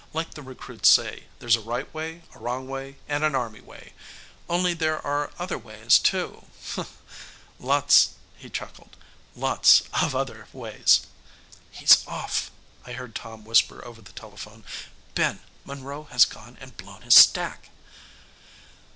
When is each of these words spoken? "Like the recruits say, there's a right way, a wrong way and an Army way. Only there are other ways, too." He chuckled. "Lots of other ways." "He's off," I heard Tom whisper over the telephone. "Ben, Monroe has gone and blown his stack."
"Like 0.13 0.31
the 0.33 0.41
recruits 0.41 0.89
say, 0.89 1.25
there's 1.37 1.55
a 1.55 1.59
right 1.61 1.93
way, 1.93 2.23
a 2.33 2.39
wrong 2.39 2.67
way 2.67 2.95
and 3.07 3.23
an 3.23 3.35
Army 3.35 3.61
way. 3.61 3.93
Only 4.49 4.73
there 4.73 4.99
are 5.05 5.29
other 5.37 5.59
ways, 5.59 5.99
too." 5.99 6.45
He 8.39 8.49
chuckled. 8.49 8.97
"Lots 9.35 9.83
of 10.01 10.15
other 10.15 10.47
ways." 10.53 11.05
"He's 11.69 12.03
off," 12.07 12.49
I 12.83 12.93
heard 12.93 13.13
Tom 13.13 13.45
whisper 13.45 13.85
over 13.85 14.01
the 14.01 14.11
telephone. 14.13 14.63
"Ben, 15.13 15.39
Monroe 15.65 16.05
has 16.05 16.25
gone 16.25 16.57
and 16.59 16.75
blown 16.77 17.03
his 17.03 17.13
stack." 17.13 17.69